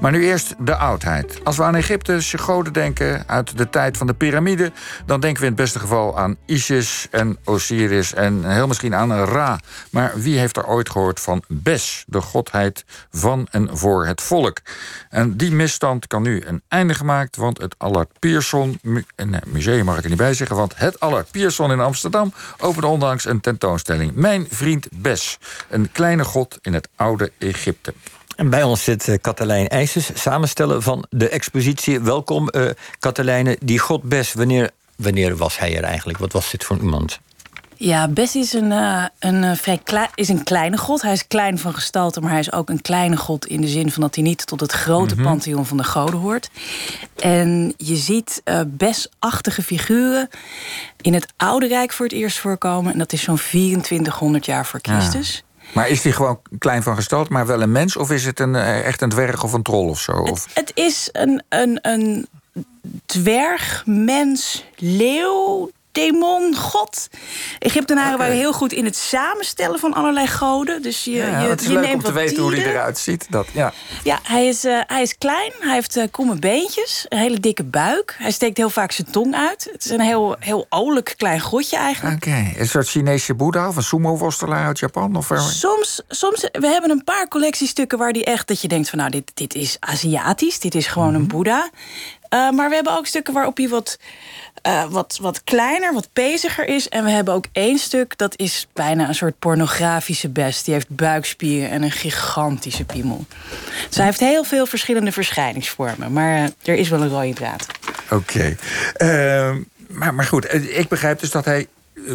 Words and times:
Maar 0.00 0.12
nu 0.12 0.24
eerst 0.24 0.54
de 0.58 0.76
oudheid. 0.76 1.40
Als 1.44 1.56
we 1.56 1.62
aan 1.62 1.74
Egyptische 1.74 2.38
goden 2.38 2.72
denken 2.72 3.24
uit 3.26 3.58
de 3.58 3.70
tijd 3.70 3.96
van 3.96 4.06
de 4.06 4.14
piramide, 4.14 4.72
dan 5.06 5.20
denken 5.20 5.40
we 5.40 5.46
in 5.46 5.52
het 5.52 5.62
beste 5.62 5.78
geval 5.78 6.18
aan 6.18 6.36
Isis 6.46 7.06
en 7.10 7.38
Osiris 7.44 8.14
en 8.14 8.50
heel 8.52 8.66
misschien 8.66 8.94
aan 8.94 9.12
Ra. 9.12 9.60
Maar 9.90 10.12
wie 10.14 10.38
heeft 10.38 10.56
er 10.56 10.66
ooit 10.66 10.90
gehoord 10.90 11.20
van 11.20 11.42
Bes, 11.48 12.04
de 12.06 12.20
godheid 12.20 12.84
van 13.10 13.48
en 13.50 13.78
voor 13.78 14.06
het 14.06 14.22
volk? 14.22 14.58
En 15.10 15.36
die 15.36 15.52
misstand 15.52 16.06
kan 16.06 16.22
nu 16.22 16.42
een 16.46 16.62
einde 16.68 16.94
gemaakt, 16.94 17.36
want 17.36 17.58
het 17.58 17.74
Allard 17.78 18.18
Pierson 18.18 18.78
nee, 18.82 19.04
museum 19.46 19.84
mag 19.84 19.96
ik 19.96 20.02
er 20.02 20.08
niet 20.08 20.18
bij 20.18 20.34
zeggen, 20.34 20.56
want 20.56 20.78
het 20.78 21.00
Allard 21.00 21.30
Pierson 21.30 21.70
in 21.70 21.80
Amsterdam 21.80 22.32
opende 22.58 22.86
ondanks 22.86 23.24
een 23.24 23.40
tentoonstelling. 23.40 24.14
Mijn 24.14 24.46
vriend 24.50 24.88
Bes, 24.92 25.38
een 25.68 25.92
kleine 25.92 26.24
god 26.24 26.58
in 26.62 26.74
het 26.74 26.88
oude 26.96 27.32
Egypte. 27.38 27.94
En 28.38 28.50
bij 28.50 28.62
ons 28.62 28.84
zit 28.84 29.08
uh, 29.08 29.14
Katelijn 29.20 29.68
IJsers, 29.68 30.10
samenstellen 30.14 30.82
van 30.82 31.04
de 31.10 31.28
expositie. 31.28 32.00
Welkom, 32.00 32.48
uh, 32.50 32.70
Katelijne. 32.98 33.56
Die 33.60 33.78
god 33.78 34.02
Bes, 34.02 34.32
wanneer, 34.32 34.70
wanneer 34.96 35.36
was 35.36 35.58
hij 35.58 35.76
er 35.76 35.82
eigenlijk? 35.82 36.18
Wat 36.18 36.32
was 36.32 36.50
dit 36.50 36.64
voor 36.64 36.76
iemand? 36.76 37.20
Ja, 37.74 38.08
Bes 38.08 38.36
is 38.36 38.52
een, 38.52 38.70
uh, 38.70 39.04
een, 39.18 39.56
vrij 39.56 39.80
is 40.14 40.28
een 40.28 40.42
kleine 40.42 40.76
god. 40.76 41.02
Hij 41.02 41.12
is 41.12 41.26
klein 41.26 41.58
van 41.58 41.74
gestalte, 41.74 42.20
maar 42.20 42.30
hij 42.30 42.40
is 42.40 42.52
ook 42.52 42.68
een 42.68 42.82
kleine 42.82 43.16
god... 43.16 43.46
in 43.46 43.60
de 43.60 43.68
zin 43.68 43.90
van 43.90 44.02
dat 44.02 44.14
hij 44.14 44.24
niet 44.24 44.46
tot 44.46 44.60
het 44.60 44.72
grote 44.72 45.14
mm 45.14 45.22
pantheon 45.22 45.66
van 45.66 45.76
de 45.76 45.84
goden 45.84 46.20
hoort. 46.20 46.50
En 47.16 47.74
je 47.76 47.96
ziet 47.96 48.42
uh, 48.44 48.60
besachtige 48.66 49.62
figuren 49.62 50.28
in 51.00 51.14
het 51.14 51.26
Oude 51.36 51.66
Rijk 51.66 51.92
voor 51.92 52.06
het 52.06 52.14
eerst 52.14 52.38
voorkomen. 52.38 52.92
En 52.92 52.98
dat 52.98 53.12
is 53.12 53.22
zo'n 53.22 53.36
2400 53.36 54.46
jaar 54.46 54.66
voor 54.66 54.80
Christus. 54.82 55.42
Maar 55.72 55.88
is 55.88 56.02
hij 56.02 56.12
gewoon 56.12 56.40
klein 56.58 56.82
van 56.82 56.94
gestalte, 56.94 57.32
maar 57.32 57.46
wel 57.46 57.62
een 57.62 57.72
mens? 57.72 57.96
Of 57.96 58.10
is 58.10 58.24
het 58.24 58.40
een, 58.40 58.54
eh, 58.54 58.86
echt 58.86 59.02
een 59.02 59.08
dwerg 59.08 59.44
of 59.44 59.52
een 59.52 59.62
troll 59.62 59.88
of 59.88 60.00
zo? 60.00 60.24
Het, 60.24 60.46
het 60.54 60.72
is 60.74 61.08
een, 61.12 61.42
een, 61.48 61.78
een 61.82 62.28
dwerg, 63.06 63.82
mens, 63.86 64.64
leeuw, 64.76 65.70
demon, 65.98 66.56
god. 66.56 67.08
Egyptenaren 67.58 68.18
waren 68.18 68.36
heel 68.36 68.52
goed 68.52 68.72
in 68.72 68.84
het 68.84 68.96
samenstellen 68.96 69.78
van 69.78 69.94
allerlei 69.94 70.26
goden. 70.26 70.82
Dus 70.82 71.04
je, 71.04 71.10
ja, 71.10 71.40
je, 71.40 71.48
het 71.48 71.60
is 71.60 71.66
je 71.66 71.72
leuk 71.72 71.82
neemt 71.82 71.94
om 71.94 72.02
te 72.02 72.12
weten 72.12 72.42
hoe 72.42 72.54
hij 72.54 72.64
eruit 72.64 72.98
ziet. 72.98 73.26
Dat, 73.30 73.46
ja, 73.52 73.72
ja 74.04 74.18
hij, 74.22 74.46
is, 74.46 74.64
uh, 74.64 74.80
hij 74.86 75.02
is 75.02 75.18
klein, 75.18 75.52
hij 75.58 75.74
heeft 75.74 75.96
uh, 75.96 76.04
kromme 76.10 76.38
beentjes, 76.38 77.06
een 77.08 77.18
hele 77.18 77.40
dikke 77.40 77.64
buik. 77.64 78.16
Hij 78.18 78.30
steekt 78.30 78.56
heel 78.56 78.70
vaak 78.70 78.92
zijn 78.92 79.10
tong 79.10 79.34
uit. 79.34 79.68
Het 79.72 79.84
is 79.84 79.90
een 79.90 80.00
heel, 80.00 80.36
heel 80.38 80.66
olijk 80.68 81.14
klein 81.16 81.40
godje 81.40 81.76
eigenlijk. 81.76 82.16
Oké, 82.16 82.28
okay. 82.28 82.54
een 82.58 82.68
soort 82.68 82.88
Chinese 82.88 83.34
boeddha 83.34 83.68
of 83.68 83.76
een 83.76 83.82
sumo-worstelaar 83.82 84.66
uit 84.66 84.78
Japan? 84.78 85.16
Of 85.16 85.32
soms, 85.36 86.02
soms, 86.08 86.48
we 86.52 86.66
hebben 86.66 86.90
een 86.90 87.04
paar 87.04 87.28
collectiestukken 87.28 87.98
waar 87.98 88.12
die 88.12 88.24
echt... 88.24 88.48
dat 88.48 88.60
je 88.60 88.68
denkt 88.68 88.88
van 88.88 88.98
nou, 88.98 89.10
dit, 89.10 89.30
dit 89.34 89.54
is 89.54 89.76
Aziatisch, 89.80 90.58
dit 90.58 90.74
is 90.74 90.86
gewoon 90.86 91.08
mm 91.08 91.14
-hmm. 91.14 91.22
een 91.22 91.28
boeddha. 91.28 91.70
Uh, 92.34 92.50
maar 92.50 92.68
we 92.68 92.74
hebben 92.74 92.96
ook 92.96 93.06
stukken 93.06 93.34
waarop 93.34 93.56
hij 93.56 93.68
wat, 93.68 93.98
uh, 94.66 94.84
wat, 94.84 95.18
wat 95.20 95.44
kleiner, 95.44 95.92
wat 95.92 96.08
peziger 96.12 96.66
is. 96.66 96.88
En 96.88 97.04
we 97.04 97.10
hebben 97.10 97.34
ook 97.34 97.44
één 97.52 97.78
stuk, 97.78 98.18
dat 98.18 98.38
is 98.38 98.66
bijna 98.72 99.08
een 99.08 99.14
soort 99.14 99.38
pornografische 99.38 100.28
best. 100.28 100.64
Die 100.64 100.74
heeft 100.74 100.88
buikspieren 100.88 101.70
en 101.70 101.82
een 101.82 101.90
gigantische 101.90 102.84
piemel. 102.84 103.26
Dus 103.88 103.96
hij 103.96 104.04
heeft 104.04 104.20
heel 104.20 104.44
veel 104.44 104.66
verschillende 104.66 105.12
verschijningsvormen. 105.12 106.12
Maar 106.12 106.38
uh, 106.38 106.44
er 106.64 106.74
is 106.74 106.88
wel 106.88 107.02
een 107.02 107.08
rode 107.08 107.34
draad. 107.34 107.66
Oké. 108.10 108.56
Okay. 108.98 109.56
maar, 109.88 110.14
maar 110.14 110.24
goed, 110.24 110.54
ik 110.54 110.88
begrijp 110.88 111.20
dus 111.20 111.30
dat 111.30 111.44
hij 111.44 111.66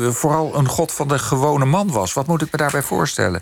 vooral 0.09 0.55
een 0.55 0.67
god 0.67 0.91
van 0.91 1.07
de 1.07 1.19
gewone 1.19 1.65
man 1.65 1.91
was. 1.91 2.13
Wat 2.13 2.27
moet 2.27 2.41
ik 2.41 2.51
me 2.51 2.57
daarbij 2.57 2.81
voorstellen? 2.81 3.41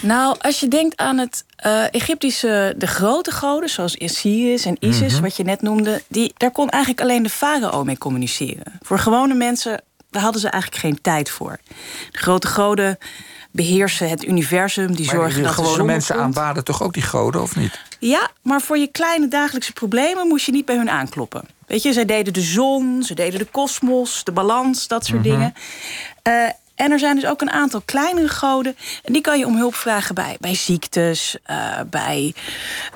Nou, 0.00 0.36
als 0.40 0.60
je 0.60 0.68
denkt 0.68 0.96
aan 0.96 1.18
het 1.18 1.44
uh, 1.66 1.84
Egyptische, 1.90 2.74
de 2.76 2.86
grote 2.86 3.30
goden, 3.30 3.68
zoals 3.68 3.98
Osiris 3.98 4.64
en 4.64 4.76
Isis, 4.78 5.00
mm 5.00 5.08
-hmm. 5.08 5.20
wat 5.20 5.36
je 5.36 5.42
net 5.44 5.62
noemde, 5.62 6.02
die, 6.08 6.32
daar 6.36 6.50
kon 6.50 6.68
eigenlijk 6.68 7.02
alleen 7.02 7.22
de 7.22 7.28
farao 7.28 7.84
mee 7.84 7.98
communiceren. 7.98 8.78
Voor 8.82 8.98
gewone 8.98 9.34
mensen, 9.34 9.82
daar 10.10 10.22
hadden 10.22 10.40
ze 10.40 10.48
eigenlijk 10.48 10.82
geen 10.82 11.00
tijd 11.00 11.30
voor. 11.30 11.58
De 12.10 12.18
grote 12.18 12.46
goden 12.46 12.98
beheersen 13.50 14.08
het 14.08 14.24
universum, 14.24 14.94
die 14.94 15.06
maar 15.06 15.14
zorgen 15.14 15.36
de 15.36 15.42
dat 15.42 15.52
gewone 15.52 15.70
de 15.70 15.76
zon 15.78 15.86
mensen 15.86 16.14
komt. 16.14 16.26
aanbaden 16.26 16.64
toch 16.64 16.82
ook 16.82 16.92
die 16.92 17.02
goden, 17.02 17.42
of 17.42 17.56
niet? 17.56 17.80
Ja, 17.98 18.30
maar 18.42 18.60
voor 18.60 18.78
je 18.78 18.86
kleine 18.86 19.28
dagelijkse 19.28 19.72
problemen 19.72 20.28
moest 20.28 20.46
je 20.46 20.52
niet 20.52 20.64
bij 20.64 20.76
hun 20.76 20.90
aankloppen. 20.90 21.44
Weet 21.66 21.82
je, 21.82 21.92
zij 21.92 22.04
deden 22.04 22.32
de 22.32 22.40
zon, 22.40 23.02
ze 23.02 23.14
deden 23.14 23.38
de 23.38 23.44
kosmos, 23.50 24.24
de 24.24 24.32
balans, 24.32 24.88
dat 24.88 25.06
soort 25.06 25.20
Mhm. 25.20 25.30
dingen. 25.30 25.54
Uh, 26.28 26.48
en 26.80 26.90
er 26.90 26.98
zijn 26.98 27.14
dus 27.14 27.26
ook 27.26 27.40
een 27.40 27.50
aantal 27.50 27.82
kleinere 27.84 28.28
goden. 28.28 28.76
En 29.04 29.12
die 29.12 29.22
kan 29.22 29.38
je 29.38 29.46
om 29.46 29.56
hulp 29.56 29.74
vragen 29.74 30.14
bij, 30.14 30.36
bij 30.40 30.54
ziektes, 30.54 31.36
uh, 31.50 31.80
bij, 31.90 32.34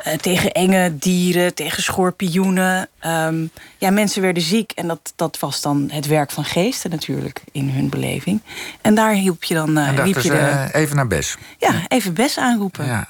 uh, 0.06 0.12
tegen 0.12 0.52
enge 0.52 0.98
dieren, 0.98 1.54
tegen 1.54 1.82
schorpioenen. 1.82 2.88
Um, 3.06 3.50
ja, 3.78 3.90
mensen 3.90 4.22
werden 4.22 4.42
ziek 4.42 4.72
en 4.72 4.86
dat, 4.86 5.12
dat 5.16 5.38
was 5.38 5.60
dan 5.60 5.88
het 5.92 6.06
werk 6.06 6.30
van 6.30 6.44
geesten 6.44 6.90
natuurlijk 6.90 7.42
in 7.52 7.70
hun 7.70 7.88
beleving. 7.88 8.40
En 8.80 8.94
daar 8.94 9.12
hielp 9.12 9.44
je 9.44 9.54
dan. 9.54 9.78
Uh, 9.78 9.88
en 9.88 10.02
riep 10.02 10.18
je 10.18 10.30
de, 10.30 10.36
eh, 10.36 10.80
even 10.80 10.96
naar 10.96 11.06
Bes. 11.06 11.36
ja, 11.58 11.72
even 11.88 12.14
Bes 12.14 12.38
aanroepen. 12.38 12.86
Ja. 12.86 13.08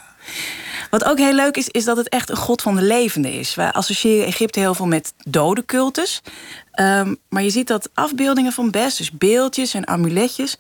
Wat 0.94 1.04
ook 1.04 1.18
heel 1.18 1.32
leuk 1.32 1.56
is, 1.56 1.68
is 1.68 1.84
dat 1.84 1.96
het 1.96 2.08
echt 2.08 2.30
een 2.30 2.36
god 2.36 2.62
van 2.62 2.74
de 2.74 2.82
levende 2.82 3.38
is. 3.38 3.54
Wij 3.54 3.72
associëren 3.72 4.26
Egypte 4.26 4.60
heel 4.60 4.74
veel 4.74 4.86
met 4.86 5.14
dode 5.18 5.64
cultus. 5.64 6.22
Um, 6.80 7.16
maar 7.28 7.42
je 7.42 7.50
ziet 7.50 7.66
dat 7.66 7.90
afbeeldingen 7.94 8.52
van 8.52 8.70
Bes, 8.70 8.96
dus 8.96 9.10
beeldjes 9.10 9.74
en 9.74 9.88
amuletjes... 9.88 10.56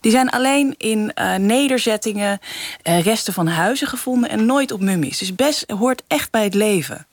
die 0.00 0.10
zijn 0.10 0.30
alleen 0.30 0.74
in 0.76 1.12
uh, 1.14 1.34
nederzettingen, 1.34 2.38
uh, 2.88 3.00
resten 3.00 3.32
van 3.32 3.46
huizen 3.46 3.86
gevonden... 3.86 4.30
en 4.30 4.46
nooit 4.46 4.72
op 4.72 4.80
mummies. 4.80 5.18
Dus 5.18 5.34
Bes 5.34 5.64
hoort 5.66 6.02
echt 6.06 6.30
bij 6.30 6.44
het 6.44 6.54
leven. 6.54 7.06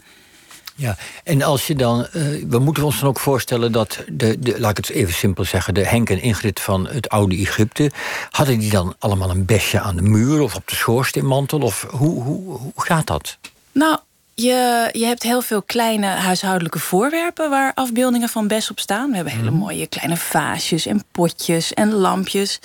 Ja, 0.78 0.98
en 1.24 1.42
als 1.42 1.68
je 1.68 1.76
dan. 1.76 2.08
Uh, 2.14 2.46
we 2.50 2.60
moeten 2.60 2.84
ons 2.84 3.00
dan 3.00 3.10
ook 3.10 3.20
voorstellen 3.20 3.72
dat. 3.72 4.04
De, 4.12 4.40
de, 4.40 4.60
laat 4.60 4.78
ik 4.78 4.86
het 4.86 4.96
even 4.96 5.14
simpel 5.14 5.44
zeggen. 5.44 5.74
De 5.74 5.86
Henk 5.86 6.10
en 6.10 6.22
Ingrid 6.22 6.60
van 6.60 6.88
het 6.88 7.10
oude 7.10 7.36
Egypte. 7.36 7.92
hadden 8.30 8.60
die 8.60 8.72
dan 8.72 8.96
allemaal 9.00 9.30
een 9.30 9.46
besje 9.46 9.80
aan 9.80 9.96
de 9.96 10.02
muur 10.02 10.42
of 10.42 10.56
op 10.56 10.68
de 10.68 10.76
schoorsteenmantel? 10.76 11.60
Of 11.60 11.88
hoe, 11.90 12.24
hoe, 12.24 12.58
hoe 12.58 12.72
gaat 12.76 13.08
dat? 13.08 13.38
Nou. 13.72 13.98
Je, 14.38 14.90
je 14.92 15.06
hebt 15.06 15.24
heel 15.24 15.42
veel 15.42 15.62
kleine 15.62 16.08
huishoudelijke 16.08 16.80
voorwerpen 16.80 17.50
waar 17.50 17.72
afbeeldingen 17.74 18.30
van 18.30 18.48
Bes 18.48 18.72
op 18.72 18.80
staan. 18.80 19.10
We 19.10 19.16
hebben 19.16 19.34
hele 19.34 19.52
mooie 19.52 19.88
kleine 19.88 20.18
vaasjes 20.18 20.86
en 20.86 21.04
potjes 21.12 21.74
en 21.74 21.94
lampjes. 21.94 22.60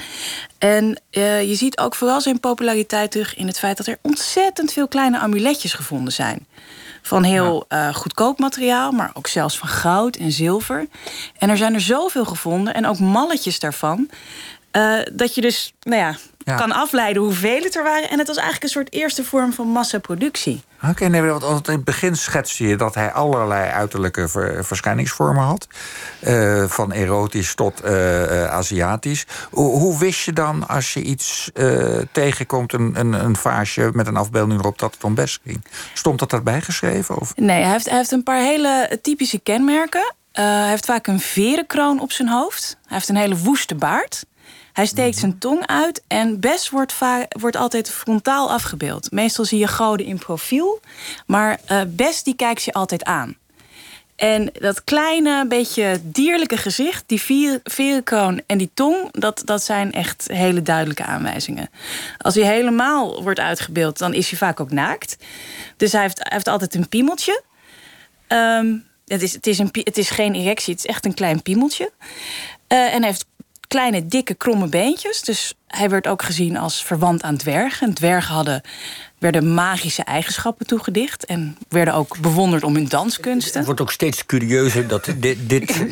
En 0.58 1.00
uh, 1.10 1.42
je 1.48 1.54
ziet 1.54 1.78
ook 1.78 1.94
vooral 1.94 2.20
zijn 2.20 2.40
populariteit 2.40 3.10
terug 3.10 3.36
in 3.36 3.46
het 3.46 3.58
feit 3.58 3.76
dat 3.76 3.86
er 3.86 3.98
ontzettend 4.02 4.72
veel 4.72 4.88
kleine 4.88 5.18
amuletjes 5.18 5.72
gevonden 5.72 6.12
zijn. 6.12 6.46
Van 7.02 7.22
heel 7.22 7.64
uh, 7.68 7.94
goedkoop 7.94 8.38
materiaal, 8.38 8.92
maar 8.92 9.10
ook 9.14 9.26
zelfs 9.26 9.58
van 9.58 9.68
goud 9.68 10.16
en 10.16 10.32
zilver. 10.32 10.86
En 11.38 11.50
er 11.50 11.56
zijn 11.56 11.74
er 11.74 11.80
zoveel 11.80 12.24
gevonden 12.24 12.74
en 12.74 12.86
ook 12.86 12.98
malletjes 12.98 13.58
daarvan. 13.58 14.08
Uh, 14.72 15.00
dat 15.12 15.34
je 15.34 15.40
dus 15.40 15.74
nou 15.82 16.00
ja, 16.00 16.16
ja. 16.44 16.56
kan 16.56 16.72
afleiden 16.72 17.22
hoeveel 17.22 17.62
het 17.62 17.76
er 17.76 17.82
waren. 17.82 18.10
En 18.10 18.18
het 18.18 18.26
was 18.26 18.36
eigenlijk 18.36 18.64
een 18.64 18.70
soort 18.70 18.92
eerste 18.92 19.24
vorm 19.24 19.52
van 19.52 19.66
massaproductie. 19.66 20.62
Oké, 20.82 20.90
okay, 20.90 21.08
nee, 21.08 21.22
want 21.22 21.68
in 21.68 21.74
het 21.74 21.84
begin 21.84 22.16
schetste 22.16 22.66
je 22.66 22.76
dat 22.76 22.94
hij 22.94 23.12
allerlei 23.12 23.70
uiterlijke 23.70 24.28
ver, 24.28 24.64
verschijningsvormen 24.64 25.42
had. 25.42 25.66
Uh, 26.26 26.64
van 26.64 26.92
erotisch 26.92 27.54
tot 27.54 27.84
uh, 27.84 28.44
Aziatisch. 28.44 29.26
Hoe, 29.50 29.78
hoe, 29.78 29.98
wist 29.98 30.24
je 30.24 30.32
dan 30.32 30.68
als 30.68 30.94
je 30.94 31.02
iets 31.02 31.50
tegenkomt, 32.12 32.72
een, 32.72 33.00
een, 33.00 33.12
een, 33.12 33.36
vaasje 33.36 33.90
met 33.92 34.06
een 34.06 34.16
afbeelding 34.16 34.60
erop, 34.60 34.78
dat 34.78 34.94
het 34.94 35.04
om 35.04 35.14
best 35.14 35.40
ging? 35.44 35.64
Stond 35.94 36.18
dat 36.18 36.30
daarbij 36.30 36.60
geschreven? 36.60 37.18
Of? 37.18 37.32
Nee, 37.36 37.62
hij 37.62 37.72
heeft, 37.72 37.88
hij 37.88 37.96
heeft 37.96 38.12
een 38.12 38.22
paar 38.22 38.40
hele 38.40 38.98
typische 39.02 39.38
kenmerken. 39.38 40.14
hij 40.32 40.68
heeft 40.68 40.84
vaak 40.84 41.06
een 41.06 41.20
verenkroon 41.20 42.00
op 42.00 42.12
zijn 42.12 42.28
hoofd. 42.28 42.76
Hij 42.86 42.96
heeft 42.96 43.08
een 43.08 43.16
hele 43.16 43.36
woeste 43.36 43.74
baard. 43.74 44.24
Hij 44.80 44.88
steekt 44.88 45.18
zijn 45.18 45.38
tong 45.38 45.66
uit 45.66 46.02
en 46.06 46.40
Bes 46.40 46.70
wordt, 46.70 46.94
wordt 47.28 47.56
altijd 47.56 47.90
frontaal 47.90 48.50
afgebeeld. 48.50 49.10
Meestal 49.10 49.44
zie 49.44 49.58
je 49.58 49.66
goden 49.66 50.06
in 50.06 50.18
profiel, 50.18 50.80
maar 51.26 51.60
uh, 51.70 51.80
Bes 51.88 52.22
die 52.22 52.36
kijkt 52.36 52.62
je 52.62 52.72
altijd 52.72 53.04
aan. 53.04 53.36
En 54.16 54.50
dat 54.52 54.84
kleine, 54.84 55.46
beetje 55.46 56.00
dierlijke 56.02 56.56
gezicht, 56.56 57.04
die 57.06 57.22
verenkroon 57.64 58.42
en 58.46 58.58
die 58.58 58.70
tong... 58.74 59.12
Dat, 59.12 59.42
dat 59.44 59.62
zijn 59.62 59.92
echt 59.92 60.28
hele 60.32 60.62
duidelijke 60.62 61.04
aanwijzingen. 61.04 61.70
Als 62.18 62.34
hij 62.34 62.44
helemaal 62.44 63.22
wordt 63.22 63.40
uitgebeeld, 63.40 63.98
dan 63.98 64.14
is 64.14 64.30
hij 64.30 64.38
vaak 64.38 64.60
ook 64.60 64.70
naakt. 64.70 65.16
Dus 65.76 65.92
hij 65.92 66.02
heeft, 66.02 66.18
hij 66.18 66.32
heeft 66.32 66.48
altijd 66.48 66.74
een 66.74 66.88
piemeltje. 66.88 67.42
Um, 68.28 68.86
het, 69.06 69.22
is, 69.22 69.32
het, 69.32 69.46
is 69.46 69.58
een, 69.58 69.68
het 69.72 69.98
is 69.98 70.10
geen 70.10 70.34
erectie, 70.34 70.74
het 70.74 70.84
is 70.84 70.90
echt 70.90 71.04
een 71.04 71.14
klein 71.14 71.42
piemeltje. 71.42 71.92
Uh, 72.68 72.94
en 72.94 72.98
hij 72.98 73.06
heeft 73.06 73.28
kleine, 73.70 74.06
dikke, 74.06 74.34
kromme 74.34 74.66
beentjes. 74.66 75.22
Dus 75.22 75.54
hij 75.66 75.88
werd 75.88 76.06
ook 76.06 76.22
gezien 76.22 76.56
als 76.56 76.84
verwant 76.84 77.22
aan 77.22 77.36
dwergen. 77.36 77.86
En 77.86 77.94
dwergen 77.94 78.34
hadden, 78.34 78.62
werden 79.18 79.54
magische 79.54 80.02
eigenschappen 80.02 80.66
toegedicht... 80.66 81.24
en 81.24 81.56
werden 81.68 81.94
ook 81.94 82.18
bewonderd 82.18 82.62
om 82.62 82.74
hun 82.74 82.88
danskunsten. 82.88 83.56
Het 83.56 83.66
wordt 83.66 83.80
ook 83.80 83.92
steeds 83.92 84.26
curieuzer 84.26 84.88
dat 84.88 85.04
dit... 85.04 85.22
dit, 85.22 85.48
dit, 85.48 85.66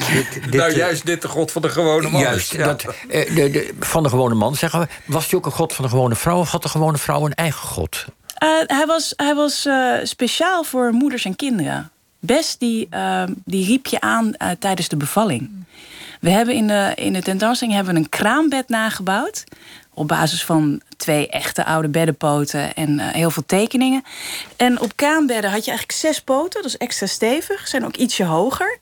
dit 0.50 0.54
nou, 0.54 0.76
juist 0.76 1.06
dit 1.06 1.22
de 1.22 1.28
god 1.28 1.52
van 1.52 1.62
de 1.62 1.68
gewone 1.68 2.10
man 2.10 2.20
juist, 2.20 2.52
is. 2.52 2.58
Ja. 2.58 2.64
Dat, 2.64 2.80
de, 2.80 3.50
de, 3.50 3.74
van 3.80 4.02
de 4.02 4.08
gewone 4.08 4.34
man, 4.34 4.54
zeggen 4.54 4.80
we. 4.80 4.86
Was 5.04 5.30
hij 5.30 5.38
ook 5.38 5.46
een 5.46 5.52
god 5.52 5.72
van 5.72 5.84
de 5.84 5.90
gewone 5.90 6.14
vrouw... 6.14 6.38
of 6.38 6.50
had 6.50 6.62
de 6.62 6.68
gewone 6.68 6.98
vrouw 6.98 7.24
een 7.24 7.34
eigen 7.34 7.68
god? 7.68 8.04
Uh, 8.44 8.48
hij 8.66 8.86
was, 8.86 9.12
hij 9.16 9.34
was 9.34 9.66
uh, 9.66 9.94
speciaal 10.02 10.64
voor 10.64 10.92
moeders 10.92 11.24
en 11.24 11.36
kinderen. 11.36 11.90
Best 12.20 12.60
die, 12.60 12.88
uh, 12.90 13.22
die 13.44 13.66
riep 13.66 13.86
je 13.86 14.00
aan 14.00 14.34
tijdens 14.58 14.88
de 14.88 14.96
bevalling. 14.96 15.66
We 16.20 16.30
hebben 16.30 16.54
in 16.54 16.66
de, 16.66 16.92
in 16.94 17.12
de 17.12 17.22
tentoonstelling 17.22 17.76
hebben 17.76 17.94
we 17.94 18.00
een 18.00 18.08
kraambed 18.08 18.68
nagebouwd. 18.68 19.44
Op 19.94 20.08
basis 20.08 20.44
van 20.44 20.80
twee 20.96 21.28
echte 21.28 21.64
oude 21.64 21.88
beddenpoten 21.88 22.74
en 22.74 22.98
heel 22.98 23.30
veel 23.30 23.46
tekeningen. 23.46 24.04
En 24.56 24.80
op 24.80 24.96
kraambedden 24.96 25.50
had 25.50 25.64
je 25.64 25.70
eigenlijk 25.70 25.98
zes 25.98 26.20
poten, 26.20 26.62
dat 26.62 26.70
is 26.70 26.76
extra 26.76 27.06
stevig, 27.06 27.68
zijn 27.68 27.84
ook 27.84 27.96
ietsje 27.96 28.24
hoger. 28.24 28.78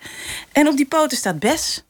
En 0.53 0.69
op 0.69 0.77
die 0.77 0.87
poten 0.87 1.17
staat 1.17 1.39
Bes. 1.39 1.85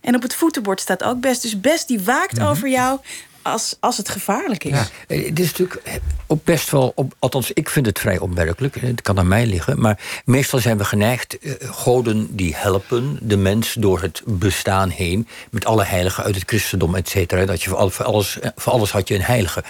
En 0.00 0.14
op 0.14 0.22
het 0.22 0.34
voetenbord 0.34 0.80
staat 0.80 1.02
ook 1.02 1.20
Bes. 1.20 1.40
Dus 1.40 1.60
Bes 1.60 1.86
die 1.86 2.00
waakt 2.00 2.38
mhm. 2.38 2.46
over 2.46 2.68
jou 2.68 3.00
als, 3.42 3.76
als 3.80 3.96
het 3.96 4.08
gevaarlijk 4.08 4.64
is. 4.64 4.70
Ja, 4.70 4.86
eh, 5.08 5.26
het 5.26 5.38
is 5.38 5.46
natuurlijk 5.46 5.80
eh, 5.84 5.94
ook 6.26 6.44
best 6.44 6.70
wel, 6.70 6.92
op, 6.94 7.14
althans 7.18 7.52
ik 7.52 7.68
vind 7.68 7.86
het 7.86 7.98
vrij 7.98 8.18
opmerkelijk, 8.18 8.80
het 8.80 9.02
kan 9.02 9.18
aan 9.18 9.28
mij 9.28 9.46
liggen, 9.46 9.80
maar 9.80 10.22
meestal 10.24 10.58
zijn 10.58 10.78
we 10.78 10.84
geneigd, 10.84 11.38
eh, 11.38 11.52
goden 11.60 12.36
die 12.36 12.56
helpen 12.56 13.18
de 13.22 13.36
mens 13.36 13.74
door 13.78 14.02
het 14.02 14.22
bestaan 14.26 14.88
heen, 14.88 15.28
met 15.50 15.64
alle 15.64 15.84
heiligen 15.84 16.24
uit 16.24 16.34
het 16.34 16.44
christendom, 16.46 16.94
et 16.94 17.08
cetera, 17.08 17.44
dat 17.44 17.62
je 17.62 17.68
voor 17.68 18.04
alles, 18.04 18.38
voor 18.56 18.72
alles 18.72 18.92
had 18.92 19.08
je 19.08 19.14
een 19.14 19.22
heilige. 19.22 19.64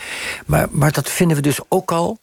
Maar, 0.46 0.68
maar 0.70 0.92
dat 0.92 1.10
vinden 1.10 1.36
we 1.36 1.42
dus 1.42 1.58
ook 1.68 1.92
al 1.92 2.18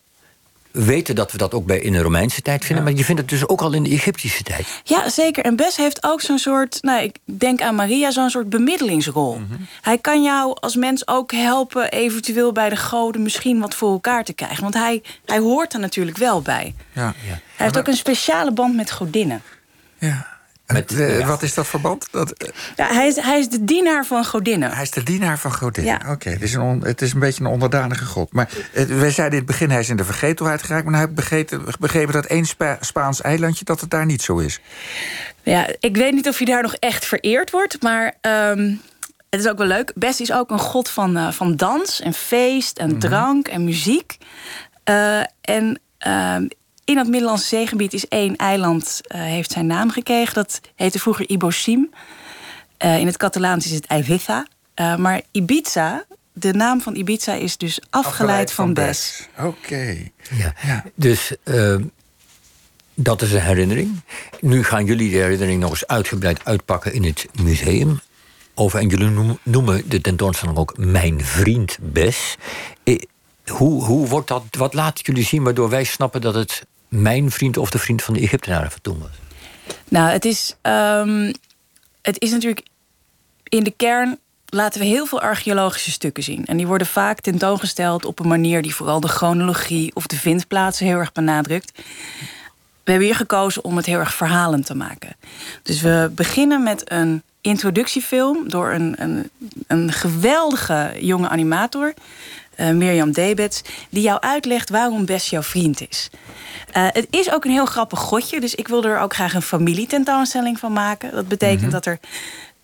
weten 0.85 1.15
dat 1.15 1.31
we 1.31 1.37
dat 1.37 1.53
ook 1.53 1.65
bij 1.65 1.79
in 1.79 1.91
de 1.91 2.01
Romeinse 2.01 2.41
tijd 2.41 2.65
vinden, 2.65 2.83
maar 2.83 2.93
je 2.93 3.03
vindt 3.03 3.21
het 3.21 3.29
dus 3.29 3.47
ook 3.47 3.61
al 3.61 3.73
in 3.73 3.83
de 3.83 3.89
Egyptische 3.89 4.43
tijd. 4.43 4.67
Ja, 4.83 5.09
zeker. 5.09 5.43
En 5.43 5.55
Bes 5.55 5.75
heeft 5.75 6.03
ook 6.03 6.21
zo'n 6.21 6.39
soort, 6.39 6.77
nou, 6.81 7.03
ik 7.03 7.17
denk 7.23 7.61
aan 7.61 7.75
Maria, 7.75 8.11
zo'n 8.11 8.29
soort 8.29 8.49
bemiddelingsrol. 8.49 9.35
Mhm. 9.35 9.61
Hij 9.81 9.97
kan 9.97 10.23
jou 10.23 10.57
als 10.59 10.75
mens 10.75 11.07
ook 11.07 11.31
helpen, 11.31 11.91
eventueel 11.91 12.51
bij 12.51 12.69
de 12.69 12.75
goden 12.75 13.21
misschien 13.21 13.59
wat 13.59 13.75
voor 13.75 13.91
elkaar 13.91 14.23
te 14.23 14.33
krijgen. 14.33 14.61
Want 14.61 14.73
hij, 14.73 15.03
hij 15.25 15.39
hoort 15.39 15.73
er 15.73 15.79
natuurlijk 15.79 16.17
wel 16.17 16.41
bij. 16.41 16.75
Ja. 16.93 17.01
ja. 17.01 17.13
Hij 17.29 17.65
heeft 17.65 17.77
ook 17.77 17.87
een 17.87 17.95
speciale 17.95 18.51
band 18.51 18.75
met 18.75 18.91
godinnen. 18.91 19.41
Ja. 19.97 20.36
Met, 20.67 20.91
uh, 20.91 21.27
Wat 21.27 21.43
is 21.43 21.53
dat 21.53 21.67
verband? 21.67 22.07
Dat, 22.11 22.43
uh, 22.43 22.49
ja, 22.75 22.93
hij, 22.93 23.07
is, 23.07 23.15
hij 23.15 23.39
is 23.39 23.49
de 23.49 23.63
dienaar 23.63 24.05
van 24.05 24.25
godinnen. 24.25 24.71
Hij 24.71 24.83
is 24.83 24.91
de 24.91 25.03
dienaar 25.03 25.39
van 25.39 25.53
godinnen. 25.53 25.99
Ja. 26.03 26.11
Oké, 26.11 26.29
het, 26.29 26.41
is 26.41 26.53
een 26.53 26.81
het 26.81 27.01
is 27.01 27.13
een 27.13 27.19
beetje 27.19 27.43
een 27.43 27.49
onderdanige 27.49 28.05
god. 28.05 28.33
Maar 28.33 28.49
uh, 28.73 28.85
wij 28.85 29.11
zeiden 29.11 29.39
in 29.39 29.45
het 29.45 29.45
begin, 29.45 29.69
hij 29.69 29.79
is 29.79 29.89
in 29.89 29.97
de 29.97 30.03
vergetelheid 30.03 30.63
geraakt... 30.63 30.83
maar 30.83 30.93
hij 30.93 31.01
heeft 31.01 31.15
begrepen, 31.15 31.65
begrepen 31.79 32.13
dat 32.13 32.25
één 32.25 32.45
Spa 32.45 32.77
Spaans 32.81 33.21
eilandje... 33.21 33.65
dat 33.65 33.81
het 33.81 33.89
daar 33.89 34.05
niet 34.05 34.21
zo 34.21 34.37
is. 34.37 34.59
Ja, 35.43 35.67
ik 35.79 35.97
weet 35.97 36.13
niet 36.13 36.27
of 36.27 36.37
hij 36.37 36.45
daar 36.45 36.61
nog 36.61 36.75
echt 36.75 37.05
vereerd 37.05 37.51
wordt... 37.51 37.81
maar 37.81 38.13
um, 38.21 38.81
het 39.29 39.39
is 39.39 39.47
ook 39.47 39.57
wel 39.57 39.67
leuk. 39.67 39.91
Best 39.95 40.19
is 40.19 40.31
ook 40.31 40.49
een 40.49 40.59
god 40.59 40.89
van, 40.89 41.33
van 41.33 41.55
dans 41.55 42.01
en 42.01 42.13
feest 42.13 42.77
en 42.77 42.85
mm 42.85 42.91
-hmm. 42.91 42.99
drank 42.99 43.47
en 43.47 43.63
muziek. 43.63 44.17
en 45.41 45.79
ehm, 45.97 46.47
in 46.87 46.95
dat 46.95 47.07
Middellandse 47.07 47.47
zeegebied 47.47 47.93
is 47.93 48.07
één 48.07 48.35
eiland, 48.35 49.01
uh, 49.07 49.21
heeft 49.21 49.51
zijn 49.51 49.65
naam 49.65 49.89
gekregen. 49.91 50.33
Dat 50.33 50.61
heette 50.75 50.99
vroeger 50.99 51.29
Ibosim. 51.29 51.89
Uh, 52.85 52.99
in 52.99 53.05
het 53.05 53.17
Catalaans 53.17 53.65
is 53.65 53.71
het 53.71 53.91
Ibiza. 53.91 54.47
Uh, 54.75 54.95
maar 54.95 55.21
Ibiza, 55.31 56.05
de 56.33 56.53
naam 56.53 56.81
van 56.81 56.95
Ibiza 56.95 57.33
is 57.33 57.57
dus 57.57 57.79
afgeleid, 57.89 58.05
afgeleid 58.05 58.51
van, 58.51 58.65
van 58.65 58.73
Bes. 58.73 59.27
Oké. 59.37 60.11
Ja. 60.31 60.53
ja. 60.61 60.83
Dus 60.95 61.35
dat 62.93 63.21
is 63.21 63.31
een 63.31 63.41
herinnering. 63.41 64.01
Nu 64.41 64.63
gaan 64.63 64.85
jullie 64.85 65.11
de 65.11 65.17
herinnering 65.17 65.59
nog 65.59 65.69
eens 65.69 65.87
uitgebreid 65.87 66.45
uitpakken 66.45 66.93
in 66.93 67.03
het 67.03 67.27
museum. 67.41 67.99
Over, 68.53 68.79
en 68.79 68.87
jullie 68.87 69.37
noemen 69.43 69.89
de 69.89 70.01
tentoonstelling 70.01 70.57
ook 70.57 70.77
Mijn 70.77 71.25
Vriend 71.25 71.77
Bes. 71.81 72.37
Hoe, 73.45 73.83
hoe 73.83 74.07
wordt 74.07 74.27
dat, 74.27 74.43
wat 74.57 74.73
laten 74.73 75.03
jullie 75.03 75.23
zien 75.23 75.43
waardoor 75.43 75.69
wij 75.69 75.83
snappen 75.83 76.21
dat 76.21 76.33
het 76.33 76.65
mijn 76.87 77.31
vriend 77.31 77.57
of 77.57 77.69
de 77.69 77.79
vriend 77.79 78.03
van 78.03 78.13
de 78.13 78.19
Egyptenaren 78.19 78.71
van 78.71 78.81
toen 78.81 78.99
was? 78.99 79.11
Nou, 79.89 80.09
het 80.09 80.25
is, 80.25 80.55
um, 80.61 81.33
het 82.01 82.21
is 82.21 82.31
natuurlijk 82.31 82.65
in 83.43 83.63
de 83.63 83.73
kern 83.77 84.17
laten 84.49 84.81
we 84.81 84.87
heel 84.87 85.05
veel 85.05 85.21
archeologische 85.21 85.91
stukken 85.91 86.23
zien. 86.23 86.45
En 86.45 86.57
die 86.57 86.67
worden 86.67 86.87
vaak 86.87 87.19
tentoongesteld 87.19 88.05
op 88.05 88.19
een 88.19 88.27
manier 88.27 88.61
die 88.61 88.75
vooral 88.75 88.99
de 88.99 89.07
chronologie 89.07 89.91
of 89.93 90.07
de 90.07 90.15
vindplaatsen 90.15 90.85
heel 90.85 90.97
erg 90.97 91.11
benadrukt. 91.11 91.71
We 92.83 92.93
hebben 92.93 93.07
hier 93.07 93.17
gekozen 93.17 93.63
om 93.63 93.77
het 93.77 93.85
heel 93.85 93.99
erg 93.99 94.13
verhalend 94.13 94.65
te 94.65 94.75
maken. 94.75 95.15
Dus 95.63 95.81
we 95.81 96.11
beginnen 96.15 96.63
met 96.63 96.91
een 96.91 97.23
introductiefilm 97.41 98.49
door 98.49 98.71
een, 98.71 98.95
een, 98.97 99.29
een 99.67 99.91
geweldige 99.91 100.93
jonge 100.99 101.29
animator, 101.29 101.93
uh, 102.57 102.69
Mirjam 102.69 103.11
Debets, 103.11 103.61
die 103.89 104.01
jou 104.01 104.19
uitlegt 104.19 104.69
waarom 104.69 105.05
Best 105.05 105.29
jouw 105.29 105.43
vriend 105.43 105.87
is. 105.89 106.09
Uh, 106.73 106.87
het 106.91 107.07
is 107.09 107.31
ook 107.31 107.45
een 107.45 107.51
heel 107.51 107.65
grappig 107.65 107.99
godje, 107.99 108.39
dus 108.39 108.55
ik 108.55 108.67
wil 108.67 108.83
er 108.83 108.99
ook 108.99 109.13
graag 109.13 109.33
een 109.33 109.41
familietentoonstelling 109.41 110.59
van 110.59 110.73
maken. 110.73 111.11
Dat 111.11 111.27
betekent 111.27 111.61
mhm. 111.61 111.71
dat 111.71 111.85
er 111.85 111.99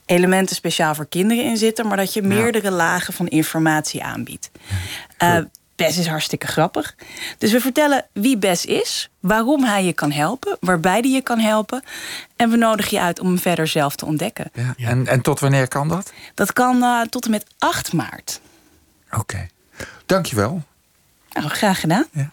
elementen 0.05 0.55
speciaal 0.55 0.95
voor 0.95 1.05
kinderen 1.05 1.43
in 1.43 1.57
zitten, 1.57 1.87
maar 1.87 1.97
dat 1.97 2.13
je 2.13 2.21
meerdere 2.21 2.71
lagen 2.71 3.13
van 3.13 3.27
informatie 3.27 4.03
aanbiedt. 4.03 4.51
Uh, 5.23 5.37
Bes 5.75 5.97
is 5.97 6.07
hartstikke 6.07 6.47
grappig. 6.47 6.95
Dus 7.37 7.51
we 7.51 7.59
vertellen 7.59 8.05
wie 8.13 8.37
Bes 8.37 8.65
is, 8.65 9.09
waarom 9.19 9.63
hij 9.63 9.85
je 9.85 9.93
kan 9.93 10.11
helpen, 10.11 10.57
waarbij 10.59 10.99
hij 10.99 11.09
je 11.09 11.21
kan 11.21 11.39
helpen. 11.39 11.83
En 12.35 12.49
we 12.49 12.57
nodigen 12.57 12.97
je 12.97 13.03
uit 13.03 13.19
om 13.19 13.27
hem 13.27 13.39
verder 13.39 13.67
zelf 13.67 13.95
te 13.95 14.05
ontdekken. 14.05 14.51
Ja. 14.53 14.89
En, 14.89 15.07
en 15.07 15.21
tot 15.21 15.39
wanneer 15.39 15.67
kan 15.67 15.87
dat? 15.87 16.13
Dat 16.33 16.53
kan 16.53 16.83
uh, 16.83 17.01
tot 17.01 17.25
en 17.25 17.31
met 17.31 17.45
8 17.57 17.93
maart. 17.93 18.41
Oké. 19.05 19.19
Okay. 19.19 19.49
Dankjewel. 20.05 20.63
Nou, 21.29 21.49
graag 21.49 21.79
gedaan. 21.79 22.05
Ja. 22.11 22.29